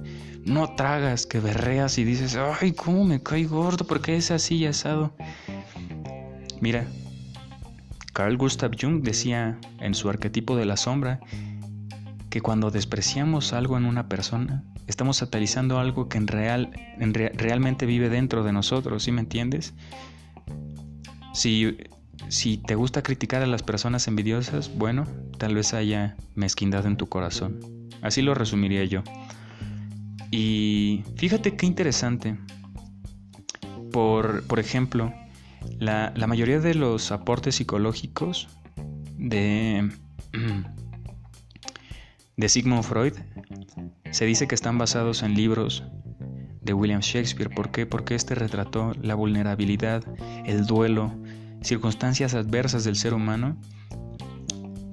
no 0.45 0.75
tragas, 0.75 1.25
que 1.25 1.39
berreas 1.39 1.97
y 1.97 2.03
dices, 2.03 2.35
ay, 2.35 2.73
cómo 2.73 3.05
me 3.05 3.21
cae 3.21 3.45
gordo, 3.45 3.85
porque 3.85 4.17
es 4.17 4.31
así 4.31 4.55
y 4.55 4.65
asado. 4.65 5.13
Mira, 6.59 6.87
Carl 8.13 8.35
Gustav 8.35 8.71
Jung 8.79 9.03
decía 9.03 9.59
en 9.79 9.93
su 9.93 10.09
arquetipo 10.09 10.55
de 10.55 10.65
la 10.65 10.75
sombra 10.75 11.19
que 12.37 12.41
cuando 12.41 12.69
despreciamos 12.69 13.51
algo 13.51 13.77
en 13.77 13.85
una 13.85 14.07
persona, 14.07 14.63
estamos 14.85 15.17
satalizando 15.17 15.79
algo 15.79 16.07
que 16.07 16.19
en 16.19 16.27
real, 16.27 16.69
en 16.99 17.15
realmente 17.15 17.87
vive 17.87 18.09
dentro 18.09 18.43
de 18.43 18.53
nosotros, 18.53 19.01
¿sí 19.01 19.11
me 19.11 19.21
entiendes? 19.21 19.73
Si 21.33 21.75
si 22.27 22.57
te 22.59 22.75
gusta 22.75 23.01
criticar 23.01 23.41
a 23.41 23.47
las 23.47 23.63
personas 23.63 24.07
envidiosas, 24.07 24.69
bueno, 24.75 25.07
tal 25.39 25.55
vez 25.55 25.73
haya 25.73 26.15
mezquindad 26.35 26.85
en 26.85 26.95
tu 26.95 27.09
corazón. 27.09 27.89
Así 28.03 28.21
lo 28.21 28.35
resumiría 28.35 28.85
yo. 28.85 29.01
Y 30.29 31.03
fíjate 31.15 31.55
qué 31.55 31.65
interesante. 31.65 32.37
Por, 33.91 34.43
por 34.43 34.59
ejemplo, 34.59 35.11
la, 35.79 36.13
la, 36.15 36.27
mayoría 36.27 36.59
de 36.59 36.75
los 36.75 37.11
aportes 37.11 37.55
psicológicos 37.55 38.47
de, 39.17 39.89
de 42.37 42.49
Sigmund 42.49 42.83
Freud 42.83 43.13
se 44.11 44.25
dice 44.25 44.47
que 44.47 44.53
están 44.53 44.77
basados 44.77 45.23
en 45.23 45.33
libros 45.33 45.83
de 46.61 46.73
William 46.73 47.01
Shakespeare. 47.01 47.49
¿Por 47.49 47.71
qué? 47.71 47.87
Porque 47.87 48.13
este 48.13 48.35
retrató 48.35 48.93
la 49.01 49.15
vulnerabilidad, 49.15 50.03
el 50.45 50.65
duelo, 50.67 51.11
circunstancias 51.61 52.35
adversas 52.35 52.83
del 52.83 52.95
ser 52.95 53.13
humano. 53.13 53.57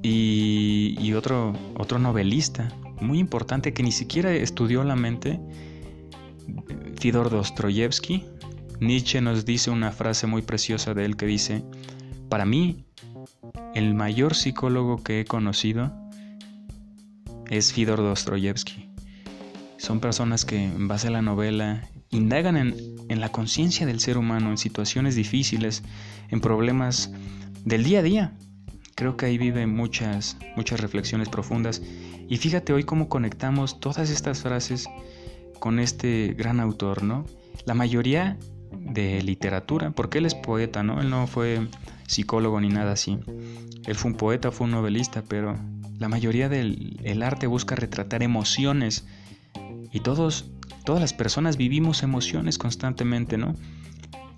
Y, 0.02 1.12
otro, 1.14 1.54
otro 1.78 1.98
novelista 1.98 2.68
muy 3.00 3.18
importante 3.18 3.72
que 3.72 3.82
ni 3.82 3.92
siquiera 3.92 4.32
estudió 4.32 4.84
la 4.84 4.96
mente, 4.96 5.40
Fyodor 6.98 7.30
Dostoyevsky. 7.30 8.24
Nietzsche 8.80 9.20
nos 9.20 9.44
dice 9.44 9.70
una 9.70 9.92
frase 9.92 10.26
muy 10.26 10.42
preciosa 10.42 10.92
de 10.92 11.04
él 11.04 11.16
que 11.16 11.26
dice, 11.26 11.64
para 12.28 12.44
mí, 12.44 12.84
el 13.74 13.94
mayor 13.94 14.34
psicólogo 14.34 15.02
que 15.02 15.20
he 15.20 15.24
conocido 15.24 16.03
es 17.50 17.72
Fyodor 17.72 17.98
Dostoyevsky. 17.98 18.90
Son 19.76 20.00
personas 20.00 20.44
que 20.44 20.64
en 20.64 20.88
base 20.88 21.08
a 21.08 21.10
la 21.10 21.22
novela 21.22 21.88
indagan 22.10 22.56
en, 22.56 22.74
en 23.08 23.20
la 23.20 23.30
conciencia 23.30 23.86
del 23.86 24.00
ser 24.00 24.18
humano, 24.18 24.50
en 24.50 24.58
situaciones 24.58 25.14
difíciles, 25.14 25.82
en 26.30 26.40
problemas 26.40 27.12
del 27.64 27.84
día 27.84 28.00
a 28.00 28.02
día. 28.02 28.32
Creo 28.94 29.16
que 29.16 29.26
ahí 29.26 29.38
vive 29.38 29.66
muchas, 29.66 30.36
muchas 30.56 30.80
reflexiones 30.80 31.28
profundas. 31.28 31.82
Y 32.28 32.36
fíjate 32.36 32.72
hoy 32.72 32.84
cómo 32.84 33.08
conectamos 33.08 33.80
todas 33.80 34.08
estas 34.10 34.42
frases 34.42 34.88
con 35.58 35.78
este 35.78 36.34
gran 36.36 36.60
autor, 36.60 37.02
¿no? 37.02 37.24
La 37.64 37.74
mayoría 37.74 38.38
de 38.72 39.22
literatura, 39.22 39.90
porque 39.90 40.18
él 40.18 40.26
es 40.26 40.34
poeta, 40.34 40.82
¿no? 40.82 41.00
Él 41.00 41.10
no 41.10 41.26
fue 41.26 41.68
psicólogo 42.06 42.60
ni 42.60 42.68
nada 42.68 42.92
así. 42.92 43.18
Él 43.86 43.94
fue 43.94 44.12
un 44.12 44.16
poeta, 44.16 44.50
fue 44.50 44.66
un 44.66 44.72
novelista, 44.72 45.22
pero 45.26 45.56
la 46.04 46.08
mayoría 46.10 46.50
del 46.50 47.22
arte 47.22 47.46
busca 47.46 47.76
retratar 47.76 48.22
emociones 48.22 49.06
y 49.90 50.00
todos, 50.00 50.44
todas 50.84 51.00
las 51.00 51.14
personas 51.14 51.56
vivimos 51.56 52.02
emociones 52.02 52.58
constantemente, 52.58 53.38
¿no? 53.38 53.56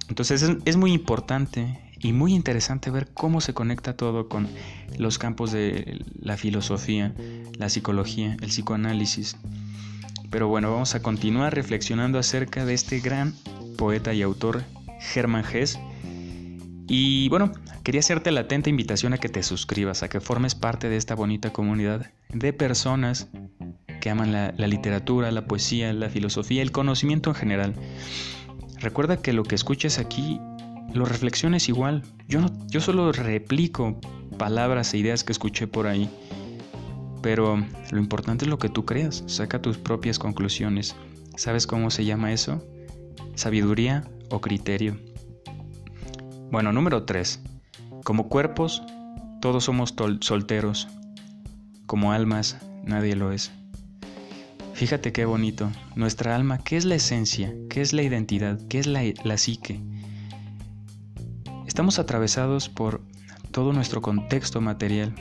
Entonces 0.09 0.49
es, 0.65 0.77
muy 0.77 0.93
importante 0.93 1.81
y 1.99 2.13
muy 2.13 2.35
interesante 2.35 2.93
ver 2.93 3.09
cómo 3.13 3.41
se 3.41 3.53
conecta 3.53 3.97
todo 3.97 4.29
con 4.29 4.47
los 4.97 5.19
campos 5.19 5.51
de 5.51 6.05
la 6.21 6.37
filosofía, 6.37 7.13
la 7.59 7.69
psicología, 7.69 8.37
el 8.41 8.51
psicoanálisis. 8.51 9.37
Pero 10.31 10.47
bueno, 10.47 10.71
vamos 10.71 10.95
a 10.95 11.03
continuar 11.03 11.53
reflexionando 11.53 12.21
acerca 12.21 12.65
de 12.65 12.75
este 12.75 13.01
gran 13.01 13.35
poeta 13.77 14.15
y 14.15 14.23
autor 14.23 14.63
Germán 15.01 15.45
Hess. 15.53 15.81
Y 16.89 17.29
bueno, 17.29 17.53
quería 17.83 18.01
hacerte 18.01 18.31
la 18.31 18.43
atenta 18.43 18.71
invitación 18.71 19.13
a 19.13 19.19
que 19.19 19.29
te 19.29 19.43
suscribas, 19.43 20.03
a 20.03 20.09
que 20.09 20.21
formes 20.21 20.55
parte 20.55 20.89
de 20.89 20.97
esta 20.97 21.15
bonita 21.15 21.53
comunidad 21.53 22.11
de 22.33 22.53
personas 22.53 23.29
que 24.01 24.11
aman 24.11 24.33
la, 24.33 24.53
literatura, 24.69 25.33
la 25.33 25.47
poesía, 25.47 25.93
la 25.93 26.09
filosofía, 26.09 26.63
el 26.63 26.71
conocimiento 26.71 27.31
en 27.31 27.35
general. 27.35 27.75
Recuerda 28.79 29.17
que 29.17 29.33
lo 29.33 29.43
que 29.43 29.57
escuches 29.57 29.99
aquí 29.99 30.41
lo 30.95 31.07
reflexiones 31.07 31.69
igual. 31.69 32.03
Yo, 32.29 32.41
no, 32.41 32.53
yo 32.69 32.81
solo 32.81 33.11
replico 33.11 34.01
palabras 34.39 34.95
e 34.95 34.99
ideas 34.99 35.25
que 35.25 35.33
escuché 35.33 35.67
por 35.67 35.89
ahí. 35.89 36.09
Pero 37.21 37.57
lo 37.91 37.99
importante 37.99 38.45
es 38.45 38.49
lo 38.49 38.61
que 38.61 38.69
tú 38.69 38.85
creas. 38.85 39.25
Saca 39.27 39.61
tus 39.61 39.77
propias 39.79 40.21
conclusiones. 40.21 40.95
¿Sabes 41.37 41.67
cómo 41.67 41.91
se 41.91 42.05
llama 42.05 42.33
eso? 42.33 42.65
Sabiduría 43.35 44.09
o 44.31 44.41
criterio. 44.41 44.97
Bueno, 46.51 46.73
número 46.73 47.03
3. 47.03 47.41
Como 48.05 48.29
cuerpos, 48.29 48.83
todos 49.41 49.65
somos 49.65 49.95
solteros. 50.21 50.89
Como 51.87 52.13
almas, 52.13 52.59
nadie 52.85 53.17
lo 53.17 53.33
es. 53.33 53.51
Fíjate 54.75 55.13
qué 55.13 55.25
bonito. 55.25 55.71
Nuestra 55.97 56.37
alma, 56.37 56.59
¿qué 56.59 56.77
es 56.77 56.85
la 56.85 56.95
esencia? 56.95 57.53
¿Qué 57.69 57.81
es 57.81 57.93
la 57.93 58.03
identidad? 58.03 58.61
¿Qué 58.69 58.79
es 58.79 58.87
la, 58.87 59.03
la 59.25 59.39
psique? 59.39 59.81
Estamos 61.67 61.99
atravesados 61.99 62.69
por 62.69 63.01
todo 63.51 63.73
nuestro 63.73 64.01
contexto 64.01 64.61
material, 64.61 65.15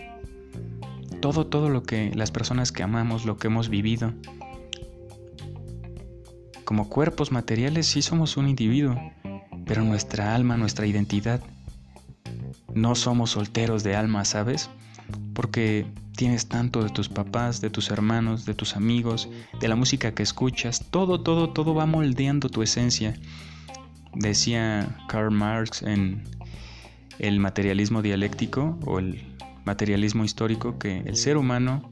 todo, 1.21 1.47
todo 1.47 1.69
lo 1.69 1.83
que 1.83 2.11
las 2.13 2.31
personas 2.31 2.71
que 2.71 2.83
amamos, 2.83 3.25
lo 3.25 3.37
que 3.37 3.47
hemos 3.47 3.69
vivido. 3.69 4.13
Como 6.65 6.87
cuerpos 6.87 7.31
materiales 7.31 7.87
sí 7.87 8.01
somos 8.01 8.37
un 8.37 8.47
individuo, 8.47 8.95
pero 9.65 9.83
nuestra 9.83 10.35
alma, 10.35 10.57
nuestra 10.57 10.85
identidad, 10.85 11.41
no 12.73 12.95
somos 12.95 13.31
solteros 13.31 13.83
de 13.83 13.95
alma, 13.95 14.25
¿sabes? 14.25 14.69
Porque 15.33 15.85
tienes 16.15 16.47
tanto 16.47 16.83
de 16.83 16.89
tus 16.89 17.09
papás, 17.09 17.61
de 17.61 17.69
tus 17.69 17.89
hermanos, 17.89 18.45
de 18.45 18.53
tus 18.53 18.75
amigos, 18.75 19.29
de 19.59 19.67
la 19.67 19.75
música 19.75 20.13
que 20.13 20.23
escuchas, 20.23 20.85
todo, 20.89 21.21
todo, 21.21 21.49
todo 21.49 21.73
va 21.73 21.85
moldeando 21.85 22.49
tu 22.49 22.63
esencia. 22.63 23.15
Decía 24.13 24.97
Karl 25.07 25.31
Marx 25.31 25.81
en 25.81 26.23
el 27.19 27.39
materialismo 27.39 28.01
dialéctico 28.01 28.77
o 28.85 28.99
el 28.99 29.23
materialismo 29.65 30.23
histórico 30.23 30.77
que 30.77 30.99
el 30.99 31.15
ser 31.15 31.37
humano 31.37 31.91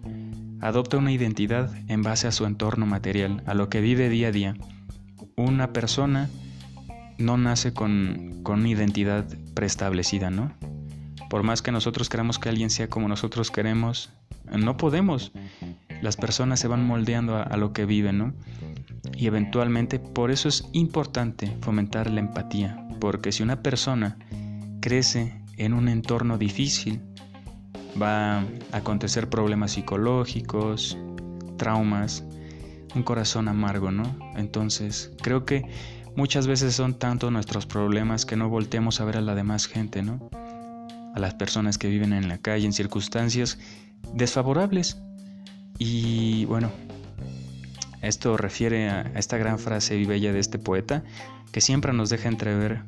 adopta 0.61 0.97
una 0.97 1.11
identidad 1.11 1.73
en 1.89 2.03
base 2.03 2.27
a 2.27 2.31
su 2.31 2.45
entorno 2.45 2.85
material, 2.85 3.43
a 3.45 3.53
lo 3.53 3.69
que 3.69 3.81
vive 3.81 4.09
día 4.09 4.29
a 4.29 4.31
día. 4.31 4.55
Una 5.35 5.73
persona 5.73 6.29
no 7.17 7.37
nace 7.37 7.73
con, 7.73 8.41
con 8.43 8.59
una 8.61 8.69
identidad 8.69 9.25
preestablecida, 9.53 10.29
¿no? 10.29 10.53
Por 11.29 11.43
más 11.43 11.61
que 11.61 11.71
nosotros 11.71 12.09
queramos 12.09 12.39
que 12.39 12.49
alguien 12.49 12.69
sea 12.69 12.89
como 12.89 13.07
nosotros 13.07 13.49
queremos, 13.51 14.11
no 14.51 14.77
podemos. 14.77 15.31
Las 16.01 16.17
personas 16.17 16.59
se 16.59 16.67
van 16.67 16.85
moldeando 16.85 17.35
a, 17.35 17.43
a 17.43 17.57
lo 17.57 17.73
que 17.73 17.85
viven, 17.85 18.17
¿no? 18.17 18.33
Y 19.15 19.27
eventualmente 19.27 19.99
por 19.99 20.31
eso 20.31 20.49
es 20.49 20.67
importante 20.73 21.55
fomentar 21.61 22.09
la 22.09 22.19
empatía, 22.19 22.87
porque 22.99 23.31
si 23.31 23.43
una 23.43 23.61
persona 23.61 24.17
crece 24.81 25.41
en 25.57 25.73
un 25.73 25.87
entorno 25.87 26.37
difícil, 26.37 27.01
va 28.01 28.39
a 28.39 28.45
acontecer 28.71 29.29
problemas 29.29 29.71
psicológicos, 29.73 30.97
traumas, 31.57 32.23
un 32.95 33.03
corazón 33.03 33.47
amargo, 33.47 33.91
¿no? 33.91 34.03
Entonces, 34.35 35.11
creo 35.21 35.45
que 35.45 35.65
muchas 36.15 36.47
veces 36.47 36.75
son 36.75 36.97
tanto 36.97 37.31
nuestros 37.31 37.65
problemas 37.65 38.25
que 38.25 38.35
no 38.35 38.49
volteamos 38.49 39.01
a 39.01 39.05
ver 39.05 39.17
a 39.17 39.21
la 39.21 39.35
demás 39.35 39.67
gente, 39.67 40.03
¿no? 40.03 40.29
A 41.15 41.19
las 41.19 41.33
personas 41.33 41.77
que 41.77 41.89
viven 41.89 42.13
en 42.13 42.27
la 42.27 42.37
calle 42.37 42.65
en 42.65 42.73
circunstancias 42.73 43.59
desfavorables. 44.13 44.97
Y 45.79 46.45
bueno, 46.45 46.71
esto 48.01 48.37
refiere 48.37 48.89
a 48.89 49.01
esta 49.15 49.37
gran 49.37 49.59
frase 49.59 49.97
y 49.97 50.05
bella 50.05 50.33
de 50.33 50.39
este 50.39 50.59
poeta 50.59 51.03
que 51.51 51.61
siempre 51.61 51.93
nos 51.93 52.09
deja 52.09 52.29
entrever 52.29 52.81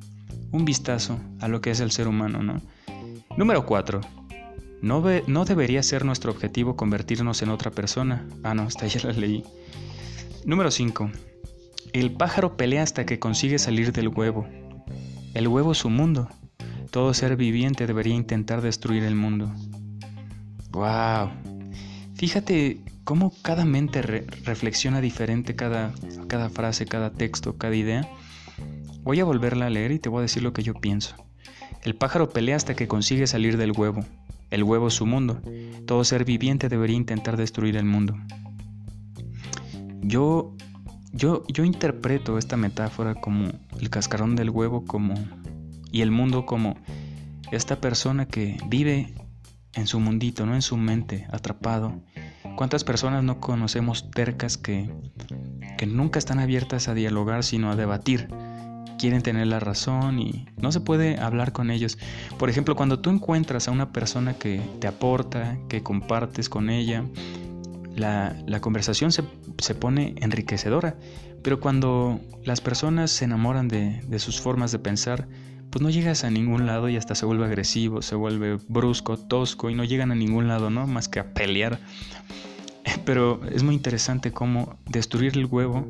un 0.52 0.66
vistazo 0.66 1.20
a 1.40 1.48
lo 1.48 1.62
que 1.62 1.72
es 1.72 1.80
el 1.80 1.92
ser 1.92 2.08
humano, 2.08 2.42
¿no? 2.44 2.62
Número 3.38 3.66
4. 3.66 4.02
No, 4.82 5.04
no 5.28 5.46
debería 5.46 5.84
ser 5.84 6.06
nuestro 6.06 6.32
objetivo 6.32 6.76
convertirnos 6.76 7.42
en 7.42 7.50
otra 7.50 7.72
persona. 7.72 8.26
Ah, 8.44 8.54
no, 8.54 8.64
hasta 8.64 8.88
ya 8.88 9.08
la 9.08 9.14
leí. 9.14 9.44
Número 10.46 10.70
5. 10.70 11.10
El 11.96 12.12
pájaro 12.12 12.58
pelea 12.58 12.84
hasta 12.84 13.06
que 13.06 13.20
consigue 13.20 13.58
salir 13.58 13.94
del 13.94 14.10
huevo. 14.10 14.46
El 15.34 15.48
huevo 15.48 15.72
es 15.72 15.78
su 15.78 15.90
mundo. 15.90 16.28
Todo 16.92 17.14
ser 17.14 17.38
viviente 17.38 17.88
debería 17.88 18.14
intentar 18.14 18.62
destruir 18.62 19.06
el 19.06 19.16
mundo. 19.16 19.50
¡Wow! 20.72 21.30
Fíjate 22.16 22.82
cómo 23.06 23.32
cada 23.42 23.64
mente 23.64 24.02
reflexiona 24.02 25.00
diferente 25.00 25.56
cada, 25.56 25.94
cada 26.28 26.50
frase, 26.50 26.86
cada 26.86 27.14
texto, 27.14 27.58
cada 27.58 27.78
idea. 27.78 28.06
Voy 29.04 29.22
a 29.22 29.24
volverla 29.24 29.68
a 29.68 29.70
leer 29.70 29.94
y 29.94 30.00
te 30.00 30.10
voy 30.10 30.20
a 30.20 30.24
decir 30.24 30.44
lo 30.44 30.52
que 30.52 30.64
yo 30.64 30.74
pienso. 30.74 31.16
El 31.82 31.96
pájaro 31.96 32.30
pelea 32.30 32.58
hasta 32.58 32.76
que 32.76 32.90
consigue 32.90 33.26
salir 33.26 33.56
del 33.56 33.72
huevo. 33.72 34.04
El 34.50 34.64
huevo 34.64 34.90
es 34.90 34.96
su 34.96 35.06
mundo. 35.06 35.42
Todo 35.88 36.04
ser 36.04 36.26
viviente 36.26 36.68
debería 36.68 36.98
intentar 36.98 37.38
destruir 37.38 37.78
el 37.78 37.86
mundo. 37.86 38.18
Yo, 40.02 40.56
yo, 41.16 41.44
yo 41.48 41.64
interpreto 41.64 42.38
esta 42.38 42.58
metáfora 42.58 43.16
como 43.16 43.52
el 43.80 43.90
cascarón 43.90 44.36
del 44.36 44.50
huevo 44.50 44.86
como 44.86 45.16
y 45.92 46.02
el 46.02 46.12
mundo 46.12 46.46
como 46.46 46.76
esta 47.52 47.80
persona 47.80 48.28
que 48.28 48.58
vive 48.68 49.14
en 49.74 49.88
su 49.88 50.00
mundito, 50.00 50.46
no 50.46 50.56
en 50.56 50.62
su 50.62 50.78
mente, 50.78 51.26
atrapado. 51.32 52.02
¿Cuántas 52.58 52.84
personas 52.84 53.24
no 53.24 53.40
conocemos 53.40 54.12
tercas 54.12 54.58
que, 54.58 54.90
que 55.78 55.86
nunca 55.86 56.20
están 56.20 56.40
abiertas 56.40 56.88
a 56.88 56.94
dialogar 56.94 57.44
sino 57.44 57.72
a 57.72 57.76
debatir? 57.76 58.28
quieren 58.98 59.22
tener 59.22 59.48
la 59.48 59.60
razón 59.60 60.20
y 60.20 60.48
no 60.58 60.72
se 60.72 60.80
puede 60.80 61.20
hablar 61.20 61.52
con 61.52 61.70
ellos. 61.70 61.98
Por 62.38 62.50
ejemplo, 62.50 62.76
cuando 62.76 63.00
tú 63.00 63.10
encuentras 63.10 63.68
a 63.68 63.72
una 63.72 63.92
persona 63.92 64.36
que 64.36 64.62
te 64.80 64.88
aporta, 64.88 65.58
que 65.68 65.84
compartes 65.84 66.50
con 66.50 66.70
ella, 66.70 67.04
la, 67.96 68.60
conversación 68.62 69.12
se, 69.12 69.24
pone 69.76 70.16
enriquecedora. 70.18 70.98
Pero 71.42 71.60
cuando 71.60 72.20
las 72.44 72.62
personas 72.62 73.12
se 73.12 73.26
enamoran 73.26 73.68
de, 73.68 74.02
de 74.08 74.20
sus 74.20 74.42
formas 74.42 74.72
de 74.72 74.80
pensar, 74.80 75.28
pues 75.70 75.82
no 75.82 75.90
llegas 75.90 76.24
a 76.24 76.30
ningún 76.30 76.66
lado 76.66 76.90
y 76.90 76.98
hasta 76.98 77.16
se 77.16 77.26
vuelve 77.26 77.46
agresivo, 77.46 78.02
se 78.02 78.16
vuelve 78.16 78.58
brusco, 78.68 79.18
tosco 79.18 79.70
y 79.70 79.76
no 79.76 79.84
llegan 79.84 80.12
a 80.12 80.16
ningún 80.16 80.48
lado, 80.48 80.70
¿no? 80.70 80.88
Más 80.88 81.08
que 81.10 81.20
a 81.20 81.34
pelear. 81.34 81.80
Pero 83.06 83.42
es 83.46 83.64
muy 83.64 83.76
interesante 83.76 84.32
cómo 84.32 84.78
destruir 84.86 85.38
el 85.38 85.46
huevo 85.46 85.86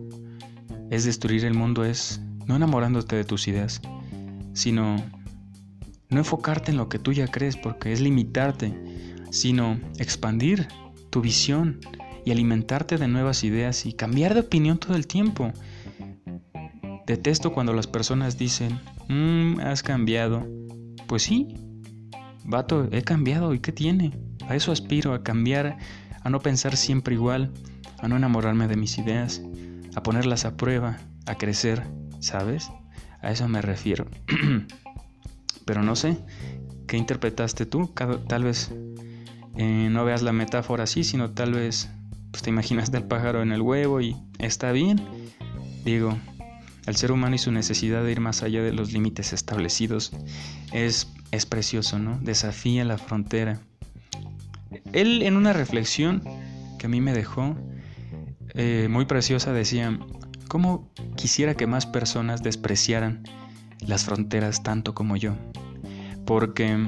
es 0.90 1.06
destruir 1.06 1.46
el 1.46 1.54
mundo, 1.54 1.84
es 1.84 2.22
no 2.46 2.56
enamorándote 2.56 3.16
de 3.16 3.24
tus 3.24 3.48
ideas, 3.48 3.82
sino 4.54 4.98
no 6.10 6.18
enfocarte 6.18 6.72
en 6.72 6.78
lo 6.78 6.90
que 6.90 7.00
tú 7.00 7.12
ya 7.12 7.28
crees 7.28 7.58
porque 7.58 7.92
es 7.92 8.02
limitarte, 8.02 8.74
sino 9.32 9.80
expandir 9.98 10.68
tu 11.16 11.22
visión 11.22 11.80
y 12.26 12.32
alimentarte 12.32 12.98
de 12.98 13.08
nuevas 13.08 13.46
ideas 13.46 13.86
y 13.86 13.94
cambiar 13.94 14.34
de 14.34 14.42
opinión 14.42 14.80
todo 14.80 14.98
el 14.98 15.08
tiempo. 15.08 15.54
Detesto 17.08 17.54
cuando 17.54 17.72
las 17.72 17.88
personas 17.88 18.38
dicen, 18.38 18.82
mmm, 19.08 19.62
has 19.62 19.82
cambiado. 19.82 20.46
Pues 21.08 21.24
sí, 21.24 21.56
vato, 22.44 22.90
he 22.92 23.02
cambiado, 23.04 23.54
¿y 23.54 23.60
qué 23.60 23.72
tiene? 23.72 24.12
A 24.50 24.58
eso 24.58 24.74
aspiro, 24.74 25.14
a 25.14 25.24
cambiar, 25.24 25.78
a 26.22 26.30
no 26.30 26.42
pensar 26.42 26.76
siempre 26.76 27.16
igual, 27.16 27.54
a 28.00 28.10
no 28.10 28.18
enamorarme 28.18 28.68
de 28.68 28.76
mis 28.76 28.98
ideas, 28.98 29.42
a 29.96 30.04
ponerlas 30.04 30.44
a 30.44 30.58
prueba, 30.58 30.98
a 31.28 31.36
crecer, 31.36 31.82
¿sabes? 32.20 32.72
A 33.22 33.32
eso 33.32 33.48
me 33.48 33.62
refiero. 33.62 34.06
Pero 35.66 35.82
no 35.82 35.96
sé, 35.96 36.18
¿qué 36.88 36.98
interpretaste 36.98 37.66
tú? 37.66 37.94
Tal 38.28 38.44
vez 38.44 38.70
eh, 39.58 39.88
no 39.90 40.06
veas 40.06 40.22
la 40.22 40.34
metáfora 40.34 40.84
así, 40.84 41.04
sino 41.04 41.32
tal 41.32 41.54
vez 41.54 41.90
pues, 42.32 42.44
te 42.44 42.50
imaginaste 42.50 42.98
al 42.98 43.08
pájaro 43.08 43.42
en 43.42 43.52
el 43.52 43.62
huevo 43.62 44.02
y 44.02 44.16
está 44.40 44.72
bien. 44.72 45.02
Digo, 45.84 46.18
el 46.86 46.96
ser 46.96 47.12
humano 47.12 47.36
y 47.36 47.40
su 47.40 47.52
necesidad 47.52 48.04
de 48.04 48.12
ir 48.12 48.20
más 48.20 48.44
allá 48.44 48.62
de 48.62 48.74
los 48.74 48.92
límites 48.92 49.34
establecidos 49.34 50.12
es, 50.72 51.14
es 51.32 51.46
precioso, 51.46 52.00
¿no? 52.00 52.20
Desafía 52.20 52.84
la 52.86 52.98
frontera. 52.98 53.60
Él 54.94 55.22
en 55.22 55.38
una 55.38 55.54
reflexión 55.54 56.24
que 56.78 56.88
a 56.88 56.90
mí 56.90 57.02
me 57.02 57.14
dejó 57.14 57.56
eh, 58.58 58.88
muy 58.90 59.06
preciosa 59.06 59.52
decía, 59.52 60.00
¿cómo 60.48 60.90
quisiera 61.18 61.56
que 61.56 61.68
más 61.68 61.86
personas 61.86 62.42
despreciaran 62.42 63.24
las 63.80 64.06
fronteras 64.06 64.64
tanto 64.64 64.94
como 64.94 65.18
yo? 65.18 65.36
Porque 66.26 66.88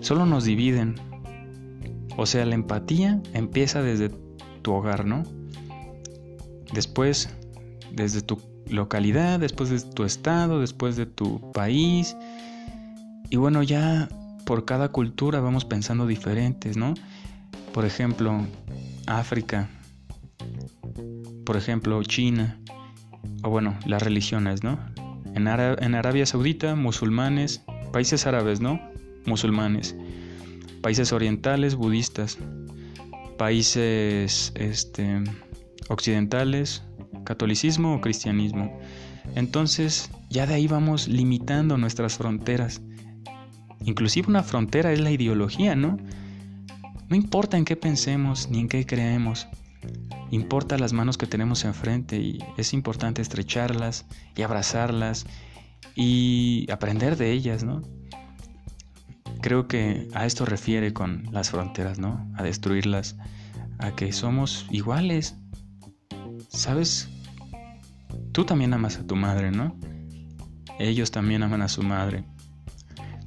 solo 0.00 0.26
nos 0.26 0.44
dividen. 0.44 0.94
O 2.16 2.26
sea, 2.26 2.44
la 2.44 2.54
empatía 2.54 3.20
empieza 3.32 3.82
desde 3.82 4.10
tu 4.62 4.72
hogar, 4.72 5.04
¿no? 5.04 5.24
Después, 6.72 7.28
desde 7.92 8.22
tu 8.22 8.40
localidad, 8.68 9.40
después 9.40 9.70
de 9.70 9.80
tu 9.80 10.04
estado, 10.04 10.60
después 10.60 10.96
de 10.96 11.06
tu 11.06 11.52
país. 11.52 12.16
Y 13.30 13.36
bueno, 13.36 13.62
ya 13.62 14.08
por 14.46 14.64
cada 14.64 14.88
cultura 14.90 15.40
vamos 15.40 15.64
pensando 15.64 16.06
diferentes, 16.06 16.76
¿no? 16.76 16.94
Por 17.72 17.84
ejemplo, 17.84 18.46
África, 19.06 19.68
por 21.44 21.56
ejemplo, 21.56 22.02
China, 22.04 22.58
o 23.42 23.50
bueno, 23.50 23.76
las 23.86 24.02
religiones, 24.02 24.62
¿no? 24.62 24.78
En, 25.34 25.48
en 25.48 25.94
Arabia 25.94 26.26
Saudita, 26.26 26.74
musulmanes, 26.76 27.62
países 27.92 28.26
árabes, 28.26 28.60
¿no? 28.60 28.80
Musulmanes, 29.26 29.96
países 30.84 31.14
orientales, 31.14 31.76
budistas, 31.76 32.36
países 33.38 34.52
este, 34.54 35.24
occidentales, 35.88 36.82
catolicismo 37.24 37.94
o 37.94 38.02
cristianismo. 38.02 38.78
Entonces 39.34 40.10
ya 40.28 40.46
de 40.46 40.52
ahí 40.52 40.66
vamos 40.66 41.08
limitando 41.08 41.78
nuestras 41.78 42.18
fronteras. 42.18 42.82
Inclusive 43.82 44.28
una 44.28 44.42
frontera 44.42 44.92
es 44.92 45.00
la 45.00 45.10
ideología, 45.10 45.74
¿no? 45.74 45.96
No 47.08 47.16
importa 47.16 47.56
en 47.56 47.64
qué 47.64 47.76
pensemos 47.76 48.50
ni 48.50 48.60
en 48.60 48.68
qué 48.68 48.84
creemos, 48.84 49.48
importa 50.30 50.76
las 50.76 50.92
manos 50.92 51.16
que 51.16 51.26
tenemos 51.26 51.64
enfrente 51.64 52.18
y 52.18 52.40
es 52.58 52.74
importante 52.74 53.22
estrecharlas 53.22 54.04
y 54.36 54.42
abrazarlas 54.42 55.24
y 55.96 56.66
aprender 56.70 57.16
de 57.16 57.32
ellas, 57.32 57.64
¿no? 57.64 57.80
Creo 59.44 59.68
que 59.68 60.08
a 60.14 60.24
esto 60.24 60.46
refiere 60.46 60.94
con 60.94 61.24
las 61.30 61.50
fronteras, 61.50 61.98
¿no? 61.98 62.32
A 62.34 62.42
destruirlas, 62.42 63.18
a 63.78 63.94
que 63.94 64.10
somos 64.10 64.64
iguales. 64.70 65.36
¿Sabes? 66.48 67.10
Tú 68.32 68.46
también 68.46 68.72
amas 68.72 68.96
a 68.96 69.06
tu 69.06 69.16
madre, 69.16 69.50
¿no? 69.50 69.76
Ellos 70.78 71.10
también 71.10 71.42
aman 71.42 71.60
a 71.60 71.68
su 71.68 71.82
madre. 71.82 72.24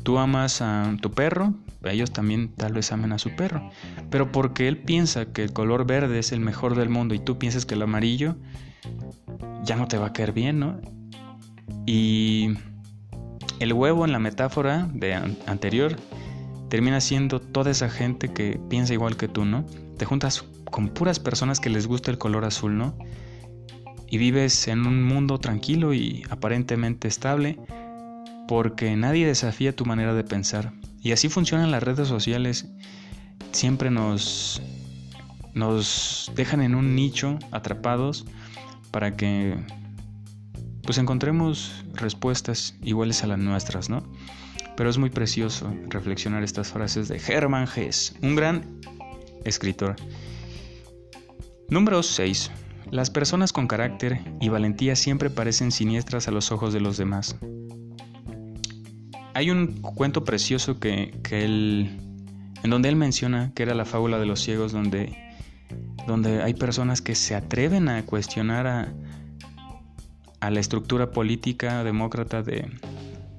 Tú 0.01 0.17
amas 0.17 0.63
a 0.63 0.91
tu 1.03 1.11
perro, 1.11 1.53
ellos 1.83 2.11
también 2.11 2.51
tal 2.55 2.73
vez 2.73 2.91
amen 2.91 3.11
a 3.11 3.19
su 3.19 3.35
perro. 3.35 3.69
Pero 4.09 4.31
porque 4.31 4.67
él 4.67 4.79
piensa 4.79 5.31
que 5.31 5.43
el 5.43 5.53
color 5.53 5.85
verde 5.85 6.17
es 6.17 6.31
el 6.31 6.39
mejor 6.39 6.75
del 6.75 6.89
mundo 6.89 7.13
y 7.13 7.19
tú 7.19 7.37
piensas 7.37 7.67
que 7.67 7.75
el 7.75 7.83
amarillo 7.83 8.37
ya 9.63 9.75
no 9.75 9.87
te 9.87 9.99
va 9.99 10.07
a 10.07 10.13
caer 10.13 10.31
bien, 10.31 10.57
¿no? 10.57 10.81
Y 11.85 12.55
el 13.59 13.73
huevo 13.73 14.05
en 14.05 14.11
la 14.11 14.19
metáfora 14.19 14.89
de 14.93 15.13
anterior 15.45 15.95
termina 16.69 17.01
siendo 17.01 17.39
toda 17.39 17.71
esa 17.71 17.89
gente 17.89 18.33
que 18.33 18.59
piensa 18.69 18.93
igual 18.93 19.17
que 19.17 19.27
tú, 19.27 19.45
¿no? 19.45 19.65
Te 19.97 20.05
juntas 20.05 20.43
con 20.65 20.89
puras 20.89 21.19
personas 21.19 21.59
que 21.59 21.69
les 21.69 21.87
gusta 21.87 22.11
el 22.11 22.17
color 22.17 22.45
azul, 22.45 22.77
¿no? 22.77 22.97
Y 24.09 24.17
vives 24.17 24.67
en 24.67 24.85
un 24.85 25.03
mundo 25.03 25.39
tranquilo 25.39 25.93
y 25.93 26.23
aparentemente 26.29 27.07
estable 27.07 27.59
porque 28.47 28.95
nadie 28.95 29.25
desafía 29.25 29.75
tu 29.75 29.85
manera 29.85 30.13
de 30.13 30.23
pensar. 30.23 30.71
Y 31.01 31.11
así 31.11 31.29
funcionan 31.29 31.71
las 31.71 31.83
redes 31.83 32.07
sociales. 32.07 32.69
Siempre 33.51 33.91
nos 33.91 34.61
nos 35.53 36.31
dejan 36.35 36.61
en 36.61 36.75
un 36.75 36.95
nicho 36.95 37.39
atrapados 37.51 38.25
para 38.91 39.17
que 39.17 39.57
pues 40.87 40.97
encontremos 40.99 41.83
respuestas 41.95 42.73
iguales 42.81 43.21
a 43.21 43.27
las 43.27 43.37
nuestras, 43.37 43.89
¿no? 43.89 44.03
Pero 44.77 44.89
es 44.89 44.97
muy 44.97 45.09
precioso 45.09 45.69
reflexionar 45.89 46.43
estas 46.43 46.71
frases 46.71 47.09
de 47.09 47.17
Hermann 47.27 47.67
Hesse, 47.67 48.15
un 48.21 48.37
gran 48.37 48.79
escritor. 49.43 49.97
Número 51.69 52.01
6. 52.01 52.51
Las 52.89 53.09
personas 53.09 53.51
con 53.51 53.67
carácter 53.67 54.21
y 54.39 54.47
valentía 54.47 54.95
siempre 54.95 55.29
parecen 55.29 55.73
siniestras 55.73 56.29
a 56.29 56.31
los 56.31 56.53
ojos 56.53 56.71
de 56.73 56.79
los 56.79 56.95
demás. 56.95 57.35
Hay 59.33 59.51
un 59.51 59.81
cuento 59.81 60.23
precioso 60.23 60.79
que, 60.79 61.19
que 61.21 61.43
él, 61.43 61.99
en 62.63 62.69
donde 62.69 62.87
él 62.87 62.95
menciona 62.95 63.51
que 63.53 63.63
era 63.63 63.75
la 63.75 63.83
fábula 63.83 64.19
de 64.19 64.25
los 64.25 64.39
ciegos, 64.39 64.71
donde, 64.71 65.17
donde 66.07 66.41
hay 66.41 66.53
personas 66.53 67.01
que 67.01 67.13
se 67.13 67.35
atreven 67.35 67.89
a 67.89 68.05
cuestionar 68.05 68.67
a, 68.67 68.93
a 70.47 70.49
la 70.49 70.61
estructura 70.61 71.11
política 71.11 71.83
demócrata 71.83 72.41
de 72.41 72.71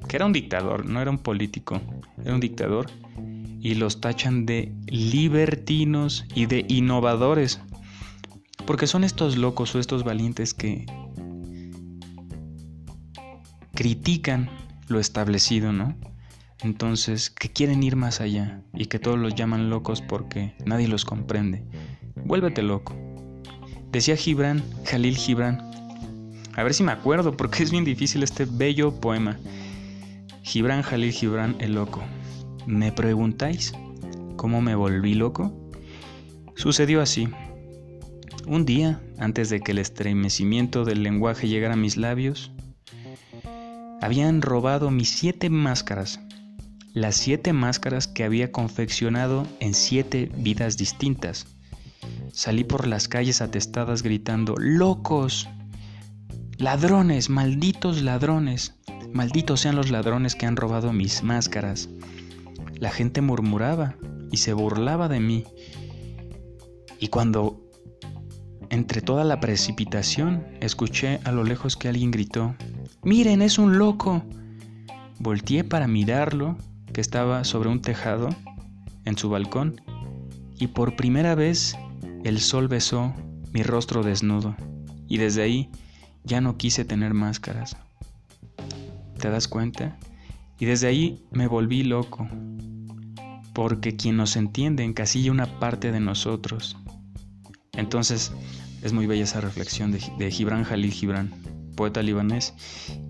que 0.07 0.17
era 0.17 0.27
un 0.27 0.35
dictador, 0.35 0.85
no 0.85 1.01
era 1.01 1.11
un 1.11 1.17
político, 1.17 1.81
era 2.23 2.35
un 2.35 2.41
dictador 2.41 2.91
y 3.61 3.77
los 3.77 4.03
tachan 4.03 4.45
de 4.45 4.75
libertinos 4.89 6.27
y 6.35 6.45
de 6.45 6.67
innovadores. 6.69 7.61
Porque 8.67 8.87
son 8.87 9.05
estos 9.05 9.39
locos 9.39 9.75
o 9.75 9.79
estos 9.79 10.05
valientes 10.05 10.53
que 10.53 10.85
critican 13.75 14.51
lo 14.89 15.01
establecido, 15.01 15.73
¿no? 15.73 15.97
Entonces, 16.61 17.31
que 17.31 17.51
quieren 17.51 17.83
ir 17.83 17.97
más 17.97 18.21
allá 18.21 18.61
y 18.75 18.87
que 18.87 18.99
todos 18.99 19.19
los 19.19 19.35
llaman 19.35 19.71
locos 19.71 20.03
porque 20.03 20.55
nadie 20.67 20.89
los 20.89 21.07
comprende. 21.07 21.65
Vuélvete 22.17 22.63
loco. 22.63 22.95
Decía 23.93 24.17
Gibran, 24.17 24.63
Jalil 24.85 25.17
Gibran, 25.17 25.68
a 26.59 26.65
ver 26.65 26.75
si 26.75 26.83
me 26.83 26.91
acuerdo, 26.91 27.37
porque 27.37 27.63
es 27.63 27.71
bien 27.71 27.85
difícil 27.85 28.25
este 28.25 28.45
bello 28.45 28.93
poema. 28.93 29.39
Gibran 30.43 30.83
Jalil 30.83 31.13
Gibran 31.13 31.55
el 31.61 31.75
loco. 31.75 32.03
¿Me 32.67 32.91
preguntáis 32.91 33.75
cómo 34.35 34.61
me 34.61 34.75
volví 34.75 35.15
loco? 35.15 35.53
Sucedió 36.57 37.01
así. 37.01 37.29
Un 38.49 38.67
día, 38.67 39.01
antes 39.19 39.51
de 39.51 39.61
que 39.61 39.71
el 39.71 39.79
estremecimiento 39.79 40.85
del 40.85 41.05
lenguaje 41.05 41.47
llegara 41.47 41.75
a 41.75 41.77
mis 41.77 41.97
labios, 41.97 42.51
habían 44.03 44.43
robado 44.43 44.91
mis 44.91 45.11
siete 45.11 45.51
máscaras, 45.51 46.19
las 46.93 47.15
siete 47.15 47.53
máscaras 47.53 48.09
que 48.09 48.25
había 48.25 48.51
confeccionado 48.51 49.47
en 49.61 49.75
siete 49.75 50.29
vidas 50.37 50.77
distintas. 50.77 51.47
Salí 52.33 52.65
por 52.65 52.89
las 52.89 53.07
calles 53.07 53.43
atestadas 53.43 54.03
gritando, 54.03 54.57
¡Locos! 54.59 55.49
Ladrones, 56.59 57.31
malditos 57.31 58.03
ladrones, 58.03 58.75
malditos 59.13 59.61
sean 59.61 59.77
los 59.77 59.93
ladrones 59.93 60.35
que 60.35 60.45
han 60.45 60.57
robado 60.57 60.93
mis 60.93 61.23
máscaras. 61.23 61.89
La 62.81 62.91
gente 62.91 63.21
murmuraba 63.21 63.95
y 64.33 64.39
se 64.39 64.55
burlaba 64.55 65.09
de 65.09 65.21
mí. 65.21 65.45
Y 66.99 67.09
cuando, 67.09 67.61
entre 68.71 69.03
toda 69.03 69.23
la 69.23 69.39
precipitación, 69.39 70.49
escuché 70.61 71.21
a 71.23 71.31
lo 71.31 71.45
lejos 71.45 71.77
que 71.77 71.87
alguien 71.87 72.11
gritó, 72.11 72.57
Miren, 73.05 73.41
es 73.41 73.61
un 73.61 73.79
loco. 73.79 74.25
Volteé 75.21 75.63
para 75.63 75.87
mirarlo, 75.87 76.59
que 76.93 77.01
estaba 77.01 77.45
sobre 77.45 77.69
un 77.69 77.83
tejado, 77.83 78.31
en 79.05 79.17
su 79.17 79.31
balcón, 79.31 79.81
y 80.59 80.67
por 80.67 80.97
primera 80.97 81.37
vez 81.37 81.77
el 82.25 82.41
sol 82.41 82.67
besó 82.67 83.15
mi 83.53 83.63
rostro 83.63 84.03
desnudo, 84.03 84.57
y 85.07 85.19
desde 85.19 85.43
ahí 85.43 85.71
ya 86.25 86.41
no 86.41 86.57
quise 86.57 86.85
tener 86.85 87.15
máscaras. 87.15 87.77
¿Te 89.19 89.31
das 89.31 89.49
cuenta? 89.49 89.99
Y 90.59 90.67
desde 90.67 90.89
ahí 90.89 91.25
me 91.31 91.47
volví 91.47 91.83
loco, 91.85 92.29
porque 93.53 93.97
quien 93.97 94.17
nos 94.17 94.37
entiende 94.37 94.85
encasilla 94.85 95.33
una 95.33 95.59
parte 95.59 95.93
de 95.93 96.01
nosotros. 96.01 96.77
Entonces, 97.73 98.33
es 98.83 98.93
muy 98.93 99.07
bella 99.07 99.25
esa 99.25 99.41
reflexión 99.41 99.93
de, 99.93 100.31
Gibran 100.31 100.65
Jalil 100.65 100.93
Gibran, 100.93 101.31
poeta 101.77 102.03
libanés, 102.03 102.55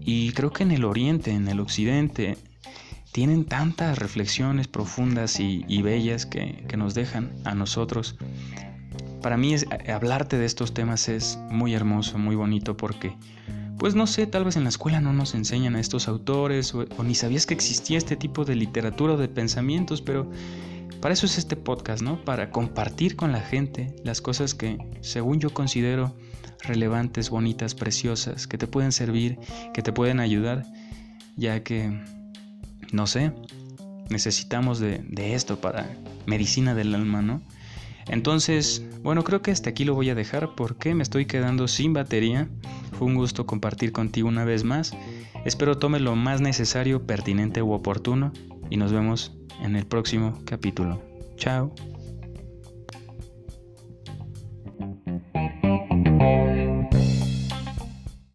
y 0.00 0.32
creo 0.32 0.52
que 0.52 0.62
en 0.62 0.72
el 0.72 0.84
oriente, 0.84 1.30
en 1.30 1.48
el 1.48 1.60
occidente, 1.60 2.36
tienen 3.12 3.44
tantas 3.44 3.98
reflexiones 3.98 4.68
profundas 4.68 5.40
y, 5.40 5.82
bellas 5.82 6.26
que, 6.26 6.64
que, 6.68 6.76
nos 6.76 6.94
dejan 6.94 7.32
a 7.44 7.54
nosotros. 7.54 8.16
Para 9.22 9.36
mí 9.36 9.54
es, 9.54 9.66
hablarte 9.92 10.38
de 10.38 10.46
estos 10.46 10.74
temas 10.74 11.08
es 11.08 11.38
muy 11.50 11.74
hermoso, 11.74 12.18
muy 12.18 12.36
bonito 12.36 12.76
porque, 12.76 13.16
pues 13.78 13.94
no 13.94 14.06
sé, 14.06 14.26
tal 14.26 14.44
vez 14.44 14.56
en 14.56 14.64
la 14.64 14.68
escuela 14.68 15.00
no 15.00 15.12
nos 15.12 15.34
enseñan 15.34 15.76
a 15.76 15.80
estos 15.80 16.08
autores 16.08 16.74
o, 16.74 16.86
ni 17.02 17.14
sabías 17.14 17.46
que 17.46 17.54
existía 17.54 17.98
este 17.98 18.16
tipo 18.16 18.44
de 18.44 18.54
literatura 18.54 19.14
o 19.14 19.16
de 19.16 19.28
pensamientos, 19.28 20.02
pero 20.02 20.30
para 21.00 21.14
eso 21.14 21.26
es 21.26 21.38
este 21.38 21.56
podcast, 21.56 22.02
¿no? 22.02 22.24
Para 22.24 22.50
compartir 22.50 23.16
con 23.16 23.32
la 23.32 23.40
gente 23.40 23.94
las 24.04 24.20
cosas 24.20 24.54
que, 24.54 24.78
según 25.00 25.40
yo 25.40 25.50
considero, 25.50 26.14
relevantes, 26.62 27.30
bonitas, 27.30 27.74
preciosas, 27.74 28.46
que 28.46 28.58
te 28.58 28.66
pueden 28.66 28.92
servir, 28.92 29.38
que 29.72 29.82
te 29.82 29.92
pueden 29.92 30.20
ayudar, 30.20 30.64
ya 31.36 31.62
que, 31.62 32.02
no 32.92 33.06
sé, 33.06 33.32
necesitamos 34.10 34.80
de, 34.80 35.04
esto 35.34 35.60
para 35.60 35.88
medicina 36.26 36.74
del 36.74 36.94
alma, 36.94 37.22
¿no? 37.22 37.42
Entonces, 38.08 38.84
bueno, 39.02 39.24
creo 39.24 39.42
que 39.42 39.50
hasta 39.50 39.70
aquí 39.70 39.84
lo 39.84 39.94
voy 39.94 40.10
a 40.10 40.14
dejar 40.14 40.54
porque 40.54 40.94
me 40.94 41.02
estoy 41.02 41.26
quedando 41.26 41.68
sin 41.68 41.92
batería. 41.92 42.48
Fue 42.92 43.06
un 43.06 43.14
gusto 43.14 43.46
compartir 43.46 43.92
contigo 43.92 44.28
una 44.28 44.44
vez 44.44 44.64
más. 44.64 44.92
Espero 45.44 45.78
tome 45.78 46.00
lo 46.00 46.16
más 46.16 46.40
necesario, 46.40 47.06
pertinente 47.06 47.62
u 47.62 47.72
oportuno 47.72 48.32
y 48.70 48.76
nos 48.76 48.92
vemos 48.92 49.32
en 49.62 49.76
el 49.76 49.86
próximo 49.86 50.38
capítulo. 50.44 51.02
Chao. 51.36 51.72